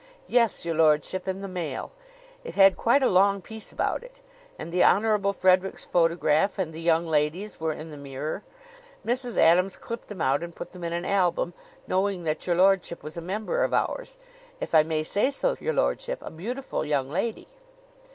"Yes, 0.25 0.65
your 0.65 0.73
lordship, 0.73 1.27
in 1.27 1.41
the 1.41 1.47
Mail. 1.47 1.91
It 2.43 2.55
had 2.55 2.75
quite 2.75 3.03
a 3.03 3.07
long 3.07 3.39
piece 3.39 3.71
about 3.71 4.01
it. 4.03 4.19
And 4.57 4.71
the 4.71 4.83
Honorable 4.83 5.31
Frederick's 5.31 5.85
photograph 5.85 6.57
and 6.57 6.73
the 6.73 6.81
young 6.81 7.05
lady's 7.05 7.59
were 7.59 7.71
in 7.71 7.91
the 7.91 7.97
Mirror. 7.97 8.41
Mrs. 9.05 9.37
Adams 9.37 9.75
clipped 9.75 10.07
them 10.07 10.19
out 10.19 10.41
and 10.41 10.55
put 10.55 10.71
them 10.71 10.83
in 10.83 10.91
an 10.93 11.05
album, 11.05 11.53
knowing 11.87 12.23
that 12.23 12.47
your 12.47 12.55
lordship 12.55 13.03
was 13.03 13.15
a 13.15 13.21
member 13.21 13.63
of 13.63 13.75
ours. 13.75 14.17
If 14.59 14.73
I 14.73 14.81
may 14.81 15.03
say 15.03 15.29
so, 15.29 15.55
your 15.59 15.73
lordship 15.73 16.17
a 16.23 16.31
beautiful 16.31 16.83
young 16.83 17.11
lady." 17.11 17.47